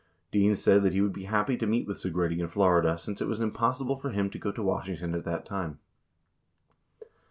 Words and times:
41 0.31 0.31
Dean 0.31 0.55
said 0.55 0.81
that 0.81 0.93
he 0.93 1.01
would 1.01 1.13
be 1.13 1.25
happy 1.25 1.55
to 1.55 1.67
meet 1.67 1.85
with 1.85 1.95
Segretti 1.99 2.39
in 2.39 2.47
Florida, 2.47 2.97
since 2.97 3.21
it 3.21 3.27
was 3.27 3.39
impossible 3.39 3.95
for 3.95 4.09
him 4.09 4.31
to 4.31 4.39
go 4.39 4.51
to 4.51 4.63
Washington 4.63 5.13
at 5.13 5.25
that 5.25 5.45
time. 5.45 5.77